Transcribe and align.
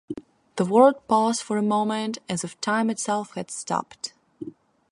The 0.55 0.65
world 0.65 1.07
paused 1.07 1.43
for 1.43 1.57
a 1.57 1.61
moment, 1.61 2.17
as 2.27 2.43
if 2.43 2.59
time 2.59 2.89
itself 2.89 3.35
had 3.35 3.51
stopped. 3.51 4.13